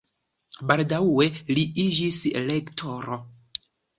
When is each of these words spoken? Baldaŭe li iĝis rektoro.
Baldaŭe 0.71 1.27
li 1.57 1.65
iĝis 1.85 2.19
rektoro. 2.47 3.21